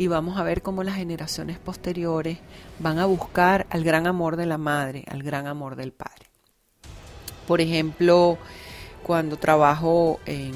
y 0.00 0.06
vamos 0.06 0.38
a 0.38 0.42
ver 0.42 0.62
cómo 0.62 0.82
las 0.82 0.96
generaciones 0.96 1.58
posteriores 1.58 2.38
van 2.78 2.98
a 2.98 3.06
buscar 3.06 3.66
al 3.68 3.84
gran 3.84 4.06
amor 4.06 4.36
de 4.36 4.46
la 4.46 4.56
madre, 4.56 5.04
al 5.10 5.22
gran 5.22 5.46
amor 5.46 5.76
del 5.76 5.92
padre. 5.92 6.26
Por 7.46 7.60
ejemplo, 7.60 8.38
cuando 9.02 9.36
trabajo 9.36 10.20
en, 10.24 10.52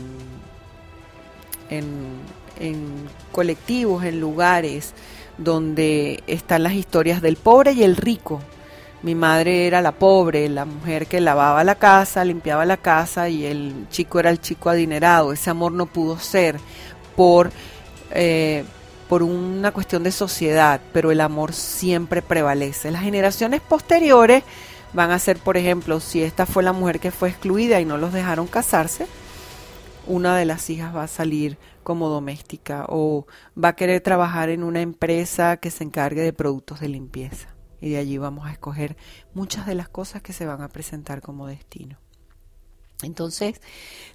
en, 1.68 3.08
colectivos, 3.32 4.04
en 4.04 4.20
lugares 4.20 4.94
donde 5.36 6.22
están 6.26 6.62
las 6.62 6.72
historias 6.74 7.20
del 7.20 7.36
pobre 7.36 7.72
y 7.72 7.82
el 7.82 7.96
rico, 7.96 8.40
mi 9.02 9.14
madre 9.14 9.66
era 9.66 9.82
la 9.82 9.92
pobre, 9.92 10.48
la 10.48 10.64
mujer 10.64 11.06
que 11.06 11.20
lavaba 11.20 11.64
la 11.64 11.74
casa, 11.74 12.24
limpiaba 12.24 12.64
la 12.64 12.78
casa 12.78 13.28
y 13.28 13.44
el 13.44 13.86
chico 13.90 14.20
era 14.20 14.30
el 14.30 14.40
chico 14.40 14.70
adinerado. 14.70 15.34
Ese 15.34 15.50
amor 15.50 15.72
no 15.72 15.84
pudo 15.84 16.18
ser 16.18 16.58
por, 17.16 17.50
eh, 18.11 18.64
por 19.09 19.23
una 19.23 19.73
cuestión 19.73 20.02
de 20.02 20.12
sociedad, 20.12 20.80
pero 20.92 21.11
el 21.11 21.21
amor 21.21 21.52
siempre 21.52 22.23
prevalece. 22.23 22.90
Las 22.90 23.02
generaciones 23.02 23.61
posteriores 23.61 24.42
van 24.92 25.11
a 25.11 25.18
ser, 25.18 25.38
por 25.38 25.56
ejemplo, 25.56 26.00
si 26.00 26.23
esta 26.23 26.47
fue 26.47 26.62
la 26.62 26.73
mujer 26.73 27.00
que 27.00 27.11
fue 27.11 27.28
excluida 27.28 27.80
y 27.80 27.85
no 27.85 27.99
los 27.99 28.12
dejaron 28.12 28.47
casarse, 28.47 29.06
una 30.06 30.37
de 30.37 30.44
las 30.44 30.68
hijas 30.71 30.94
va 30.94 31.04
a 31.04 31.09
salir 31.09 31.59
como 31.83 32.09
doméstica 32.09 32.87
o 32.88 33.26
va 33.62 33.68
a 33.68 33.76
querer 33.76 34.00
trabajar 34.00 34.49
en 34.49 34.62
una 34.62 34.80
empresa 34.80 35.56
que 35.59 35.71
se 35.71 35.85
encargue 35.85 36.23
de 36.23 36.33
productos 36.33 36.80
de 36.80 36.88
limpieza. 36.88 37.49
Y 37.80 37.90
de 37.90 37.99
allí 37.99 38.16
vamos 38.18 38.47
a 38.47 38.52
escoger 38.52 38.97
muchas 39.35 39.66
de 39.66 39.75
las 39.75 39.88
cosas 39.88 40.23
que 40.23 40.33
se 40.33 40.47
van 40.47 40.62
a 40.62 40.68
presentar 40.68 41.21
como 41.21 41.47
destino. 41.47 41.99
Entonces, 43.02 43.60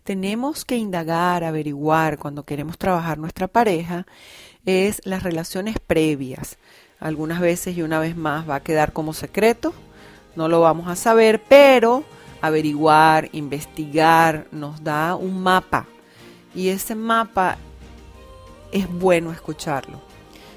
tenemos 0.04 0.66
que 0.66 0.78
indagar, 0.78 1.44
averiguar 1.44 2.18
cuando 2.18 2.44
queremos 2.44 2.78
trabajar 2.78 3.18
nuestra 3.18 3.48
pareja, 3.48 4.06
es 4.66 5.02
las 5.06 5.24
relaciones 5.24 5.76
previas. 5.86 6.58
Algunas 7.00 7.40
veces 7.40 7.78
y 7.78 7.82
una 7.82 8.00
vez 8.00 8.16
más 8.16 8.50
va 8.50 8.56
a 8.56 8.64
quedar 8.64 8.94
como 8.94 9.14
secreto, 9.14 9.74
no 10.36 10.48
lo 10.48 10.62
vamos 10.62 10.88
a 10.88 10.96
saber, 10.96 11.44
pero 11.48 12.04
averiguar, 12.42 13.30
investigar, 13.34 14.48
nos 14.52 14.84
da 14.84 15.16
un 15.16 15.42
mapa. 15.42 15.86
Y 16.56 16.70
ese 16.70 16.96
mapa 16.96 17.58
es 18.72 18.90
bueno 18.90 19.32
escucharlo. 19.32 20.02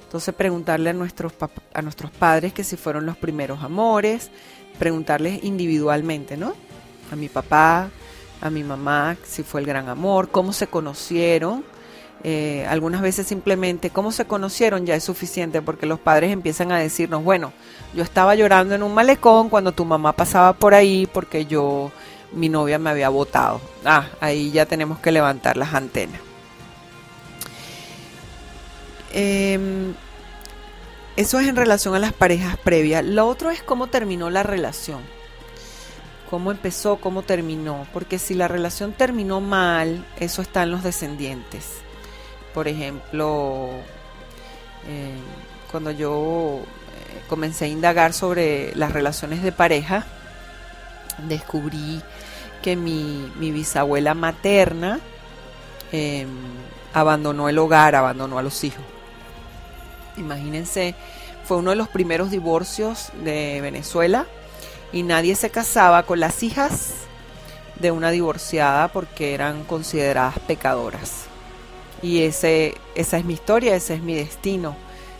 Entonces 0.05 0.35
preguntarle 0.35 0.91
a 0.91 0.93
nuestros, 0.93 1.33
a 1.73 1.83
nuestros 1.83 2.11
padres 2.11 2.53
que 2.53 2.65
si 2.65 2.77
fueron 2.77 3.07
los 3.07 3.17
primeros 3.17 3.63
amores, 3.63 4.31
preguntarles 4.79 5.43
individualmente, 5.43 6.37
¿no? 6.37 6.55
A 7.11 7.17
mi 7.17 7.29
papá, 7.29 7.91
a 8.43 8.51
mi 8.51 8.65
mamá, 8.65 9.17
si 9.25 9.45
fue 9.45 9.61
el 9.61 9.67
gran 9.67 9.89
amor, 9.89 10.29
cómo 10.29 10.53
se 10.53 10.67
conocieron. 10.67 11.65
Eh, 12.25 12.67
algunas 12.69 13.01
veces 13.01 13.27
simplemente 13.27 13.91
cómo 13.91 14.13
se 14.13 14.27
conocieron 14.27 14.87
ya 14.87 14.95
es 14.95 15.03
suficiente 15.03 15.61
porque 15.61 15.87
los 15.87 15.99
padres 15.99 16.33
empiezan 16.33 16.71
a 16.71 16.79
decirnos, 16.79 17.25
bueno, 17.25 17.53
yo 17.95 18.03
estaba 18.05 18.35
llorando 18.35 18.75
en 18.75 18.83
un 18.83 18.95
malecón 18.95 19.49
cuando 19.49 19.73
tu 19.73 19.85
mamá 19.85 20.13
pasaba 20.13 20.53
por 20.53 20.75
ahí 20.75 21.09
porque 21.13 21.47
yo, 21.47 21.91
mi 22.33 22.49
novia 22.49 22.79
me 22.79 22.91
había 22.91 23.09
votado. 23.09 23.61
Ah, 23.85 24.07
ahí 24.21 24.51
ya 24.51 24.67
tenemos 24.67 24.99
que 24.99 25.13
levantar 25.13 25.57
las 25.57 25.73
antenas. 25.75 26.21
Em, 29.13 29.95
eso 31.17 31.39
es 31.39 31.47
en 31.47 31.57
relación 31.57 31.95
a 31.95 31.99
las 31.99 32.13
parejas 32.13 32.57
previas. 32.57 33.05
Lo 33.05 33.29
otro 33.29 33.51
es 33.51 33.63
cómo 33.63 33.87
terminó 33.87 34.31
la 34.31 34.43
relación. 34.43 35.01
Cómo 36.33 36.51
empezó, 36.51 36.97
cómo 36.97 37.21
terminó. 37.21 37.87
Porque 37.93 38.19
si 38.19 38.33
la 38.33 38.49
relación 38.49 38.95
terminó 38.95 39.43
mal, 39.43 40.03
eso 40.19 40.41
está 40.41 40.63
en 40.63 40.71
los 40.71 40.83
descendientes. 40.83 41.73
Por 42.55 42.69
ejemplo, 42.69 43.69
eh, 44.89 45.13
cuando 45.71 45.91
yo 45.91 46.61
eh, 46.63 47.23
comencé 47.29 47.67
a 47.67 47.69
indagar 47.69 48.15
sobre 48.15 48.75
las 48.77 48.93
relaciones 48.93 49.43
de 49.43 49.53
pareja, 49.53 50.07
descubrí 51.29 52.01
que 52.63 52.77
mi, 52.77 53.31
bisabuela 53.37 54.15
materna 54.15 55.01
em, 55.93 56.31
abandonó 56.95 57.51
el 57.51 57.59
hogar, 57.59 57.95
abandonó 57.95 58.39
a 58.39 58.43
los 58.43 58.65
hijos. 58.65 58.87
Imagínense, 60.17 60.95
fue 61.45 61.59
uno 61.59 61.73
de 61.73 61.77
los 61.77 61.89
primeros 61.89 62.31
divorcios 62.31 63.11
de 63.23 63.61
Venezuela 63.61 64.25
y 64.93 65.03
nadie 65.03 65.35
se 65.35 65.51
casaba 65.51 66.05
con 66.05 66.21
las 66.21 66.43
hijas 66.43 66.95
de 67.77 67.91
una 67.91 68.11
divorciada 68.11 68.89
porque 68.89 69.35
eran 69.35 69.65
consideradas 69.65 70.39
pecadoras. 70.41 71.25
Y 72.03 72.23
ese, 72.23 72.75
esa 72.95 73.19
es 73.19 73.25
mi 73.25 73.35
historia, 73.35 73.75
ese 73.75 73.95
es 73.95 74.03
mi 74.03 74.15
destino. 74.15 74.77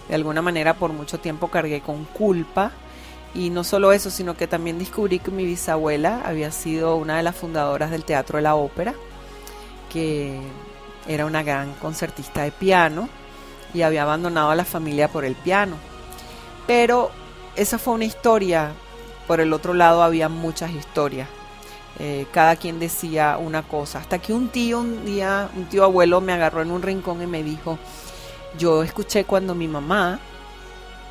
De 0.09 0.15
alguna 0.15 0.43
manera 0.43 0.75
por 0.75 0.93
mucho 0.93 1.19
tiempo 1.19 1.49
cargué 1.49 1.81
con 1.81 2.05
culpa 2.05 2.73
y 3.35 3.51
no 3.51 3.65
solo 3.65 3.93
eso, 3.93 4.11
sino 4.11 4.37
que 4.37 4.47
también 4.47 4.79
descubrí 4.79 5.19
que 5.19 5.31
mi 5.31 5.45
bisabuela 5.45 6.23
había 6.25 6.51
sido 6.51 6.97
una 6.97 7.17
de 7.17 7.23
las 7.23 7.37
fundadoras 7.37 7.91
del 7.91 8.05
Teatro 8.05 8.37
de 8.37 8.43
la 8.43 8.57
Ópera, 8.57 8.95
que 9.91 10.39
era 11.09 11.25
una 11.25 11.43
gran 11.43 11.73
concertista 11.75 12.43
de 12.43 12.53
piano 12.53 13.09
y 13.73 13.83
había 13.83 14.03
abandonado 14.03 14.51
a 14.51 14.55
la 14.55 14.65
familia 14.65 15.09
por 15.09 15.25
el 15.25 15.35
piano. 15.35 15.77
Pero 16.67 17.11
esa 17.57 17.79
fue 17.79 17.95
una 17.95 18.05
historia, 18.05 18.73
por 19.27 19.41
el 19.41 19.53
otro 19.53 19.75
lado 19.75 20.03
había 20.03 20.29
muchas 20.29 20.73
historias. 20.73 21.29
Eh, 21.99 22.27
cada 22.33 22.57
quien 22.57 22.79
decía 22.81 23.39
una 23.39 23.63
cosa. 23.63 23.99
Hasta 23.99 24.19
que 24.19 24.33
un 24.33 24.49
tío, 24.49 24.81
un 24.81 25.05
día, 25.05 25.49
un 25.55 25.67
tío 25.67 25.85
abuelo 25.85 26.21
me 26.21 26.33
agarró 26.33 26.63
en 26.63 26.71
un 26.71 26.83
rincón 26.83 27.23
y 27.23 27.27
me 27.27 27.43
dijo, 27.43 27.79
yo 28.59 28.83
escuché 28.83 29.25
cuando 29.25 29.55
mi 29.55 29.69
mamá, 29.69 30.19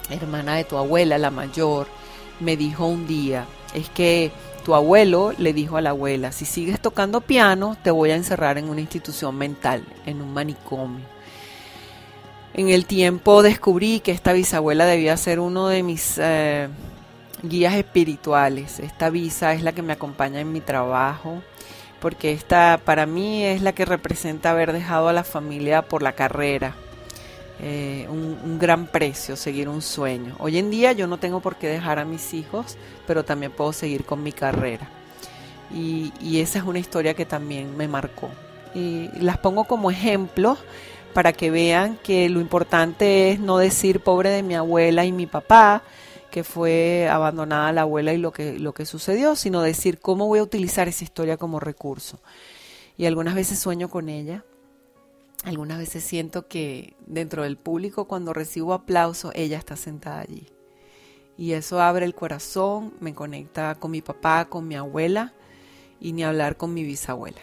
hermana 0.09 0.55
de 0.55 0.63
tu 0.63 0.77
abuela, 0.77 1.17
la 1.17 1.31
mayor, 1.31 1.87
me 2.39 2.57
dijo 2.57 2.87
un 2.87 3.07
día, 3.07 3.45
es 3.73 3.89
que 3.89 4.31
tu 4.65 4.75
abuelo 4.75 5.33
le 5.37 5.53
dijo 5.53 5.77
a 5.77 5.81
la 5.81 5.91
abuela, 5.91 6.31
si 6.31 6.45
sigues 6.45 6.79
tocando 6.79 7.21
piano, 7.21 7.77
te 7.83 7.91
voy 7.91 8.11
a 8.11 8.15
encerrar 8.15 8.57
en 8.57 8.69
una 8.69 8.81
institución 8.81 9.37
mental, 9.37 9.85
en 10.05 10.21
un 10.21 10.33
manicomio. 10.33 11.05
En 12.53 12.69
el 12.69 12.85
tiempo 12.85 13.43
descubrí 13.43 14.01
que 14.01 14.11
esta 14.11 14.33
bisabuela 14.33 14.85
debía 14.85 15.15
ser 15.15 15.39
uno 15.39 15.67
de 15.69 15.83
mis 15.83 16.17
eh, 16.17 16.67
guías 17.43 17.75
espirituales. 17.75 18.79
Esta 18.79 19.09
visa 19.09 19.53
es 19.53 19.63
la 19.63 19.73
que 19.73 19.81
me 19.81 19.93
acompaña 19.93 20.39
en 20.39 20.51
mi 20.51 20.61
trabajo, 20.61 21.41
porque 21.99 22.31
esta 22.31 22.79
para 22.83 23.05
mí 23.05 23.43
es 23.43 23.61
la 23.61 23.73
que 23.73 23.85
representa 23.85 24.51
haber 24.51 24.73
dejado 24.73 25.09
a 25.09 25.13
la 25.13 25.23
familia 25.23 25.81
por 25.83 26.01
la 26.01 26.13
carrera 26.13 26.75
eh, 27.63 28.07
un, 28.09 28.57
gran 28.57 28.87
precio 28.87 29.35
seguir 29.35 29.69
un 29.69 29.83
sueño. 29.83 30.35
Hoy 30.39 30.57
en 30.57 30.71
día 30.71 30.93
yo 30.93 31.05
no 31.05 31.17
tengo 31.19 31.41
por 31.41 31.57
qué 31.57 31.67
dejar 31.67 31.99
a 31.99 32.05
mis 32.05 32.33
hijos, 32.33 32.75
pero 33.05 33.23
también 33.23 33.51
puedo 33.51 33.71
seguir 33.71 34.03
con 34.03 34.23
mi 34.23 34.31
carrera. 34.31 34.89
Y, 35.71 36.11
esa 36.39 36.57
es 36.57 36.65
una 36.65 36.79
historia 36.79 37.13
que 37.13 37.25
también 37.25 37.77
me 37.77 37.87
marcó. 37.87 38.29
Y 38.73 39.09
las 39.19 39.37
pongo 39.37 39.65
como 39.65 39.91
ejemplo 39.91 40.57
para 41.13 41.33
que 41.33 41.51
vean 41.51 41.97
que 42.03 42.29
lo 42.29 42.41
importante 42.41 43.31
es 43.31 43.39
no 43.39 43.59
decir 43.59 43.99
pobre 43.99 44.31
de 44.31 44.41
mi 44.41 44.55
abuela 44.55 45.05
y 45.05 45.11
mi 45.11 45.27
papá, 45.27 45.83
que 46.31 46.43
fue 46.43 47.07
abandonada 47.09 47.71
la 47.71 47.81
abuela 47.81 48.13
y 48.13 48.17
lo 48.17 48.31
que, 48.31 48.57
lo 48.57 48.73
que 48.73 48.85
sucedió, 48.85 49.35
sino 49.35 49.61
decir 49.61 49.99
cómo 49.99 50.27
voy 50.27 50.39
a 50.39 50.43
utilizar 50.43 50.87
esa 50.87 51.03
historia 51.03 51.37
como 51.37 51.59
recurso. 51.59 52.19
Y 52.97 53.05
algunas 53.05 53.35
veces 53.35 53.59
sueño 53.59 53.89
con 53.89 54.09
ella, 54.09 54.43
algunas 55.43 55.77
veces 55.77 56.03
siento 56.03 56.47
que 56.47 56.95
dentro 57.05 57.43
del 57.43 57.57
público 57.57 58.05
cuando 58.05 58.33
recibo 58.33 58.73
aplausos, 58.73 59.31
ella 59.35 59.57
está 59.57 59.75
sentada 59.75 60.21
allí. 60.21 60.47
Y 61.37 61.53
eso 61.53 61.81
abre 61.81 62.05
el 62.05 62.13
corazón, 62.13 62.93
me 62.99 63.13
conecta 63.13 63.75
con 63.75 63.91
mi 63.91 64.01
papá, 64.01 64.45
con 64.49 64.67
mi 64.67 64.75
abuela 64.75 65.33
y 65.99 66.13
ni 66.13 66.23
hablar 66.23 66.57
con 66.57 66.73
mi 66.73 66.83
bisabuela. 66.83 67.41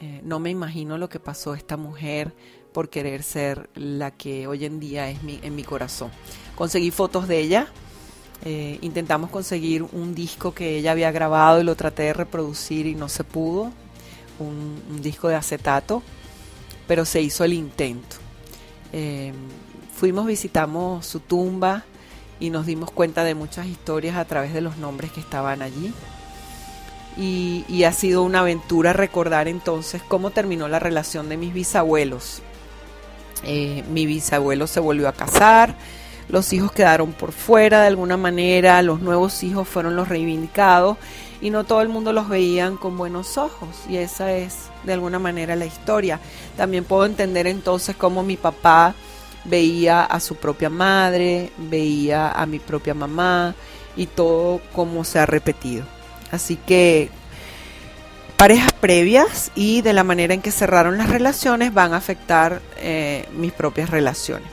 Eh, 0.00 0.20
no 0.24 0.38
me 0.38 0.50
imagino 0.50 0.98
lo 0.98 1.08
que 1.08 1.20
pasó 1.20 1.54
esta 1.54 1.76
mujer 1.76 2.34
por 2.72 2.90
querer 2.90 3.22
ser 3.22 3.70
la 3.74 4.10
que 4.10 4.46
hoy 4.46 4.64
en 4.64 4.80
día 4.80 5.08
es 5.08 5.22
mi, 5.22 5.40
en 5.42 5.54
mi 5.54 5.62
corazón. 5.62 6.10
Conseguí 6.56 6.90
fotos 6.90 7.26
de 7.26 7.38
ella, 7.38 7.68
eh, 8.44 8.78
intentamos 8.82 9.30
conseguir 9.30 9.82
un 9.82 10.14
disco 10.14 10.54
que 10.54 10.78
ella 10.78 10.92
había 10.92 11.10
grabado 11.10 11.60
y 11.60 11.64
lo 11.64 11.76
traté 11.76 12.04
de 12.04 12.12
reproducir 12.12 12.86
y 12.86 12.94
no 12.94 13.08
se 13.08 13.24
pudo, 13.24 13.72
un 14.38 15.00
disco 15.00 15.28
de 15.28 15.36
acetato 15.36 16.02
pero 16.86 17.04
se 17.04 17.20
hizo 17.20 17.44
el 17.44 17.52
intento. 17.52 18.16
Em, 18.92 19.34
fuimos, 19.94 20.26
visitamos 20.26 21.06
su 21.06 21.20
tumba 21.20 21.84
y 22.40 22.50
nos 22.50 22.66
dimos 22.66 22.90
cuenta 22.90 23.24
de 23.24 23.34
muchas 23.34 23.66
historias 23.66 24.16
a 24.16 24.24
través 24.24 24.52
de 24.52 24.60
los 24.60 24.76
nombres 24.76 25.12
que 25.12 25.20
estaban 25.20 25.62
allí. 25.62 25.92
Y, 27.16 27.84
ha 27.84 27.92
sido 27.92 28.22
una 28.22 28.40
aventura 28.40 28.92
recordar 28.92 29.46
entonces 29.46 30.02
cómo 30.02 30.30
terminó 30.30 30.66
la 30.68 30.80
relación 30.80 31.28
de 31.28 31.36
mis 31.36 31.54
bisabuelos. 31.54 32.42
Eh, 33.44 33.84
mi 33.90 34.06
bisabuelo 34.06 34.66
se 34.66 34.80
volvió 34.80 35.08
a 35.08 35.12
casar, 35.12 35.76
los 36.28 36.52
hijos 36.52 36.72
quedaron 36.72 37.12
por 37.12 37.32
fuera 37.32 37.82
de 37.82 37.88
alguna 37.88 38.16
manera, 38.16 38.80
los 38.82 39.00
nuevos 39.00 39.42
hijos 39.42 39.68
fueron 39.68 39.96
los 39.96 40.08
reivindicados 40.08 40.96
y 41.40 41.50
no 41.50 41.64
todo 41.64 41.82
el 41.82 41.88
mundo 41.88 42.12
los 42.12 42.28
veían 42.28 42.76
con 42.76 42.96
buenos 42.96 43.36
ojos 43.36 43.68
y 43.88 43.96
esa 43.98 44.32
es 44.32 44.70
de 44.84 44.94
alguna 44.94 45.18
manera 45.18 45.56
la 45.56 45.66
historia. 45.66 46.20
También 46.56 46.84
puedo 46.84 47.04
entender 47.04 47.46
entonces 47.46 47.96
cómo 47.96 48.22
mi 48.22 48.36
papá 48.36 48.94
veía 49.44 50.02
a 50.04 50.20
su 50.20 50.36
propia 50.36 50.70
madre, 50.70 51.50
veía 51.58 52.30
a 52.30 52.46
mi 52.46 52.58
propia 52.58 52.94
mamá 52.94 53.54
y 53.96 54.06
todo 54.06 54.60
como 54.72 55.04
se 55.04 55.18
ha 55.18 55.26
repetido. 55.26 55.84
Así 56.30 56.56
que 56.56 57.10
parejas 58.36 58.72
previas 58.72 59.52
y 59.54 59.82
de 59.82 59.92
la 59.92 60.04
manera 60.04 60.34
en 60.34 60.42
que 60.42 60.50
cerraron 60.50 60.98
las 60.98 61.10
relaciones 61.10 61.72
van 61.72 61.94
a 61.94 61.98
afectar 61.98 62.60
eh, 62.78 63.28
mis 63.36 63.52
propias 63.52 63.90
relaciones. 63.90 64.48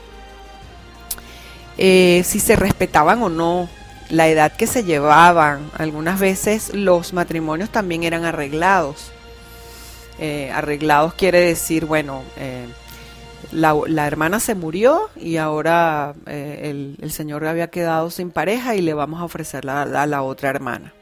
Eh, 1.84 2.22
si 2.26 2.40
se 2.40 2.56
respetaban 2.56 3.24
o 3.24 3.30
no 3.30 3.68
la 4.12 4.28
edad 4.28 4.56
que 4.56 4.68
se 4.68 4.84
llevaban. 4.84 5.72
Algunas 5.76 6.20
veces 6.20 6.76
los 6.76 7.12
matrimonios 7.12 7.72
también 7.72 8.04
eran 8.04 8.24
arreglados. 8.24 9.12
Eh, 10.20 10.52
arreglados 10.52 11.16
quiere 11.16 11.40
decir, 11.40 11.86
bueno, 11.86 12.22
eh, 12.38 12.68
la, 13.52 14.06
hermana 14.06 14.40
se 14.40 14.54
murió 14.54 15.10
y 15.16 15.38
ahora 15.38 16.14
el, 16.28 16.98
señor 17.10 17.48
había 17.48 17.72
quedado 17.72 18.12
sin 18.12 18.30
pareja 18.30 18.76
y 18.76 18.82
le 18.82 18.94
vamos 18.94 19.20
a 19.20 19.24
ofrecer 19.24 19.68
a 19.68 20.06
la 20.06 20.22
otra 20.22 20.52
hermana. 20.52 20.94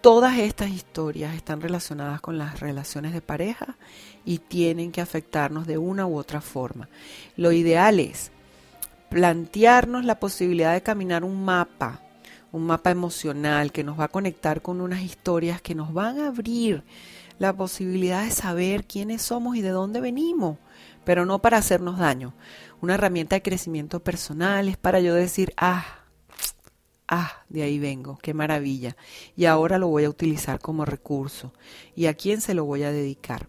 Todas 0.00 0.38
estas 0.38 0.70
historias 0.70 1.34
están 1.34 1.60
relacionadas 1.60 2.22
con 2.22 2.38
las 2.38 2.60
relaciones 2.60 3.12
de 3.12 3.20
pareja 3.20 3.76
y 4.24 4.38
tienen 4.38 4.90
que 4.90 5.02
afectarnos 5.02 5.66
de 5.66 5.76
una 5.76 6.06
u 6.06 6.16
otra 6.16 6.40
forma. 6.40 6.88
Lo 7.36 7.52
ideal 7.52 8.00
es 8.00 8.32
plantearnos 9.12 10.06
la 10.06 10.18
posibilidad 10.18 10.72
de 10.72 10.82
caminar 10.82 11.22
un 11.22 11.44
mapa 11.44 12.00
un 12.52 12.66
mapa 12.66 12.90
emocional 12.90 13.72
que 13.72 13.82
nos 13.82 13.98
va 13.98 14.04
a 14.04 14.08
conectar 14.08 14.62
con 14.62 14.80
unas 14.80 15.02
historias 15.02 15.60
que 15.60 15.74
nos 15.74 15.92
van 15.92 16.18
a 16.18 16.28
abrir 16.28 16.84
la 17.38 17.54
posibilidad 17.54 18.24
de 18.24 18.30
saber 18.30 18.84
quiénes 18.84 19.22
somos 19.22 19.56
y 19.56 19.62
de 19.62 19.70
dónde 19.70 20.00
venimos, 20.00 20.58
pero 21.04 21.24
no 21.24 21.40
para 21.40 21.56
hacernos 21.56 21.98
daño. 21.98 22.34
Una 22.80 22.94
herramienta 22.94 23.36
de 23.36 23.42
crecimiento 23.42 24.00
personal 24.00 24.68
es 24.68 24.76
para 24.76 25.00
yo 25.00 25.14
decir, 25.14 25.54
ah, 25.56 25.84
ah, 27.08 27.44
de 27.48 27.62
ahí 27.62 27.78
vengo, 27.78 28.18
qué 28.22 28.34
maravilla. 28.34 28.96
Y 29.34 29.46
ahora 29.46 29.78
lo 29.78 29.88
voy 29.88 30.04
a 30.04 30.10
utilizar 30.10 30.60
como 30.60 30.84
recurso. 30.84 31.52
¿Y 31.96 32.06
a 32.06 32.14
quién 32.14 32.40
se 32.40 32.54
lo 32.54 32.64
voy 32.64 32.82
a 32.82 32.92
dedicar? 32.92 33.48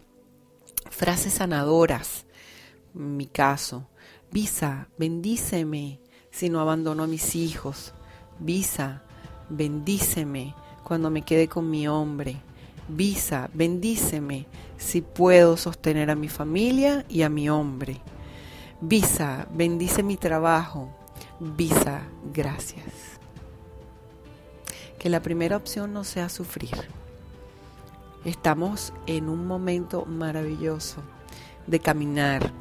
Frases 0.90 1.34
sanadoras, 1.34 2.26
mi 2.94 3.28
caso. 3.28 3.90
Visa, 4.34 4.88
bendíceme 4.98 6.00
si 6.32 6.50
no 6.50 6.60
abandono 6.60 7.04
a 7.04 7.08
mis 7.08 7.36
hijos. 7.36 7.94
Visa, 8.40 9.04
bendíceme 9.48 10.56
cuando 10.84 11.12
me 11.12 11.22
quede 11.22 11.48
con 11.48 11.70
mi 11.70 11.88
hombre. 11.88 12.42
Visa, 12.88 13.52
bendíceme 13.54 14.48
si 14.76 15.02
puedo 15.02 15.56
sostener 15.56 16.10
a 16.10 16.16
mi 16.16 16.30
familia 16.30 17.06
y 17.10 17.22
a 17.22 17.30
mi 17.30 17.48
hombre. 17.48 18.02
Visa, 18.82 19.48
bendice 19.54 20.02
mi 20.02 20.18
trabajo. 20.18 20.90
Visa, 21.40 22.02
gracias. 22.34 23.20
Que 24.98 25.10
la 25.10 25.22
primera 25.22 25.58
opción 25.58 25.94
no 25.94 26.04
sea 26.04 26.28
sufrir. 26.30 26.90
Estamos 28.26 28.94
en 29.06 29.30
un 29.30 29.46
momento 29.46 30.08
maravilloso 30.08 31.04
de 31.68 31.80
caminar 31.80 32.52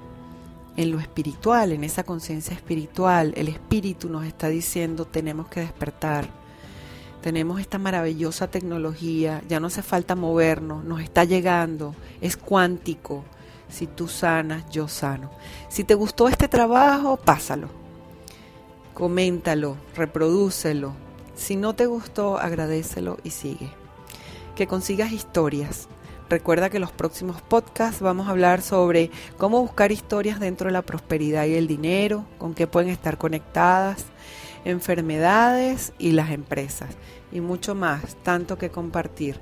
en 0.77 0.91
lo 0.91 1.01
espiritual, 1.01 1.73
en 1.73 1.85
esa 1.85 2.05
conciencia 2.05 2.55
espiritual. 2.55 3.33
El 3.37 3.49
espíritu 3.49 4.09
nos 4.09 4.25
está 4.25 4.49
diciendo 4.49 5.05
tenemos 5.05 5.49
que 5.49 5.61
despertar. 5.61 6.29
Tenemos 7.21 7.61
esta 7.61 7.79
maravillosa 7.79 8.51
tecnología, 8.51 9.43
ya 9.49 9.61
no 9.61 9.69
hace 9.69 9.83
falta 9.83 10.17
movernos, 10.17 10.85
nos 10.85 11.01
está 11.01 11.25
llegando, 11.25 11.95
es 12.21 12.37
cuántico. 12.37 13.25
Si 13.69 13.87
tú 13.87 14.09
sanas, 14.09 14.69
yo 14.71 14.89
sano. 14.89 15.31
Si 15.69 15.85
te 15.85 15.95
gustó 15.95 16.29
este 16.29 16.49
trabajo, 16.49 17.17
pásalo. 17.17 17.69
Coméntalo, 18.93 19.77
reprodúcelo. 19.97 20.93
Si 21.35 21.57
no 21.57 21.75
te 21.75 21.87
gustó, 21.87 22.39
agradecelo 22.39 23.19
y 23.25 23.31
sigue. 23.31 23.71
Que 24.57 24.67
consigas 24.67 25.13
historias 25.13 25.89
Recuerda 26.33 26.71
que 26.71 26.79
los 26.79 26.93
próximos 26.93 27.43
podcasts 27.43 28.01
vamos 28.01 28.27
a 28.27 28.31
hablar 28.31 28.63
sobre 28.63 29.11
cómo 29.37 29.61
buscar 29.61 29.93
historias 29.93 30.41
dentro 30.41 30.69
de 30.69 30.73
la 30.73 30.81
prosperidad 30.81 31.45
y 31.45 31.57
el 31.57 31.67
dinero, 31.67 32.25
con 32.39 32.55
qué 32.55 32.67
pueden 32.67 32.89
estar 32.89 33.19
conectadas, 33.19 34.07
enfermedades 34.65 35.93
y 35.99 36.13
las 36.13 36.31
empresas 36.31 36.89
y 37.33 37.43
mucho 37.43 37.75
más, 37.75 38.17
tanto 38.23 38.57
que 38.57 38.71
compartir. 38.71 39.41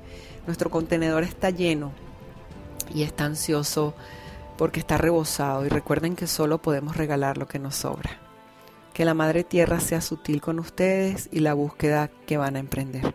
Nuestro 0.48 0.68
contenedor 0.68 1.22
está 1.22 1.50
lleno 1.50 1.92
y 2.92 3.05
está 3.05 3.24
ansioso 3.24 3.94
porque 4.59 4.81
está 4.81 4.98
rebosado 4.98 5.64
y 5.64 5.68
recuerden 5.68 6.16
que 6.16 6.26
solo 6.26 6.61
podemos 6.61 6.96
regalar 6.96 7.38
lo 7.38 7.46
que 7.46 7.61
nos 7.61 7.76
sobra. 7.76 8.18
Que 8.94 9.05
la 9.05 9.14
Madre 9.14 9.44
Tierra 9.44 9.79
sea 9.79 10.00
sutil 10.00 10.40
con 10.40 10.59
ustedes 10.59 11.29
y 11.31 11.38
la 11.38 11.55
búsqueda 11.55 12.11
que 12.26 12.37
van 12.37 12.57
a 12.57 12.59
emprender. 12.59 13.14